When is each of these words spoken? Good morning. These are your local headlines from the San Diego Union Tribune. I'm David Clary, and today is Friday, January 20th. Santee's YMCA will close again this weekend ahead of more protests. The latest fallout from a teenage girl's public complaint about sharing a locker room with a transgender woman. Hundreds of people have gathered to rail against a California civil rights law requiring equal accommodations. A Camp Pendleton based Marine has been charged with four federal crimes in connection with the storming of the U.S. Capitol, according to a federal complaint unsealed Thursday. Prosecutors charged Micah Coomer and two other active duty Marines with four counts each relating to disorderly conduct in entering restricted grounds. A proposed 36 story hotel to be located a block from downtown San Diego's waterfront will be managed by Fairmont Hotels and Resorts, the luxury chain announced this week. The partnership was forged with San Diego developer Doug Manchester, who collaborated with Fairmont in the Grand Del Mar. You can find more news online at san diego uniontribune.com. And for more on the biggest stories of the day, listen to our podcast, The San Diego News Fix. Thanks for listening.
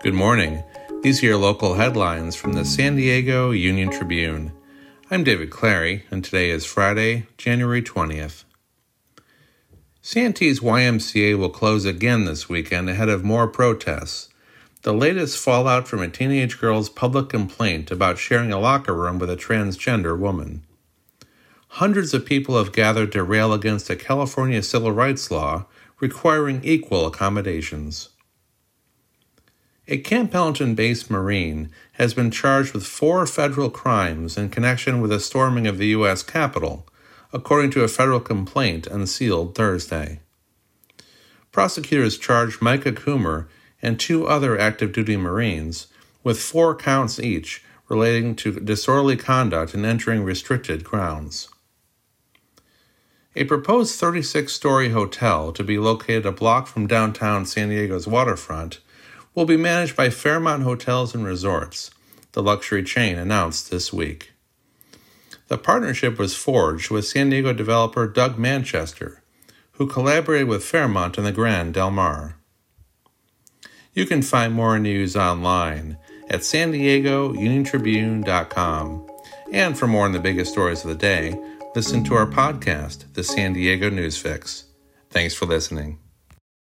Good 0.00 0.14
morning. 0.14 0.62
These 1.02 1.24
are 1.24 1.26
your 1.26 1.36
local 1.38 1.74
headlines 1.74 2.36
from 2.36 2.52
the 2.52 2.64
San 2.64 2.94
Diego 2.94 3.50
Union 3.50 3.90
Tribune. 3.90 4.52
I'm 5.10 5.24
David 5.24 5.50
Clary, 5.50 6.04
and 6.08 6.24
today 6.24 6.50
is 6.50 6.64
Friday, 6.64 7.26
January 7.36 7.82
20th. 7.82 8.44
Santee's 10.00 10.60
YMCA 10.60 11.36
will 11.36 11.50
close 11.50 11.84
again 11.84 12.26
this 12.26 12.48
weekend 12.48 12.88
ahead 12.88 13.08
of 13.08 13.24
more 13.24 13.48
protests. 13.48 14.28
The 14.82 14.94
latest 14.94 15.36
fallout 15.36 15.88
from 15.88 16.00
a 16.00 16.08
teenage 16.08 16.60
girl's 16.60 16.88
public 16.88 17.28
complaint 17.28 17.90
about 17.90 18.18
sharing 18.18 18.52
a 18.52 18.60
locker 18.60 18.94
room 18.94 19.18
with 19.18 19.30
a 19.30 19.36
transgender 19.36 20.16
woman. 20.16 20.62
Hundreds 21.70 22.14
of 22.14 22.24
people 22.24 22.56
have 22.56 22.70
gathered 22.70 23.10
to 23.10 23.24
rail 23.24 23.52
against 23.52 23.90
a 23.90 23.96
California 23.96 24.62
civil 24.62 24.92
rights 24.92 25.28
law 25.28 25.66
requiring 25.98 26.62
equal 26.62 27.04
accommodations. 27.04 28.10
A 29.90 29.96
Camp 29.96 30.32
Pendleton 30.32 30.74
based 30.74 31.10
Marine 31.10 31.70
has 31.92 32.12
been 32.12 32.30
charged 32.30 32.74
with 32.74 32.84
four 32.84 33.26
federal 33.26 33.70
crimes 33.70 34.36
in 34.36 34.50
connection 34.50 35.00
with 35.00 35.10
the 35.10 35.18
storming 35.18 35.66
of 35.66 35.78
the 35.78 35.86
U.S. 35.86 36.22
Capitol, 36.22 36.86
according 37.32 37.70
to 37.70 37.82
a 37.82 37.88
federal 37.88 38.20
complaint 38.20 38.86
unsealed 38.86 39.54
Thursday. 39.54 40.20
Prosecutors 41.52 42.18
charged 42.18 42.60
Micah 42.60 42.92
Coomer 42.92 43.46
and 43.80 43.98
two 43.98 44.26
other 44.26 44.58
active 44.58 44.92
duty 44.92 45.16
Marines 45.16 45.86
with 46.22 46.38
four 46.38 46.76
counts 46.76 47.18
each 47.18 47.64
relating 47.88 48.36
to 48.36 48.60
disorderly 48.60 49.16
conduct 49.16 49.72
in 49.72 49.86
entering 49.86 50.22
restricted 50.22 50.84
grounds. 50.84 51.48
A 53.34 53.44
proposed 53.44 53.98
36 53.98 54.52
story 54.52 54.90
hotel 54.90 55.50
to 55.50 55.64
be 55.64 55.78
located 55.78 56.26
a 56.26 56.32
block 56.32 56.66
from 56.66 56.86
downtown 56.86 57.46
San 57.46 57.70
Diego's 57.70 58.06
waterfront 58.06 58.80
will 59.38 59.44
be 59.44 59.56
managed 59.56 59.94
by 59.94 60.10
Fairmont 60.10 60.64
Hotels 60.64 61.14
and 61.14 61.24
Resorts, 61.24 61.92
the 62.32 62.42
luxury 62.42 62.82
chain 62.82 63.16
announced 63.16 63.70
this 63.70 63.92
week. 63.92 64.32
The 65.46 65.56
partnership 65.56 66.18
was 66.18 66.34
forged 66.34 66.90
with 66.90 67.06
San 67.06 67.30
Diego 67.30 67.52
developer 67.52 68.08
Doug 68.08 68.36
Manchester, 68.36 69.22
who 69.74 69.86
collaborated 69.86 70.48
with 70.48 70.64
Fairmont 70.64 71.18
in 71.18 71.22
the 71.22 71.30
Grand 71.30 71.72
Del 71.72 71.92
Mar. 71.92 72.34
You 73.94 74.06
can 74.06 74.22
find 74.22 74.54
more 74.54 74.76
news 74.76 75.14
online 75.14 75.98
at 76.28 76.42
san 76.42 76.72
diego 76.72 77.32
uniontribune.com. 77.32 79.06
And 79.52 79.78
for 79.78 79.86
more 79.86 80.04
on 80.04 80.10
the 80.10 80.18
biggest 80.18 80.50
stories 80.50 80.82
of 80.82 80.88
the 80.88 80.96
day, 80.96 81.40
listen 81.76 82.02
to 82.04 82.14
our 82.14 82.26
podcast, 82.26 83.04
The 83.14 83.22
San 83.22 83.52
Diego 83.52 83.88
News 83.88 84.18
Fix. 84.18 84.64
Thanks 85.10 85.34
for 85.34 85.46
listening. 85.46 86.00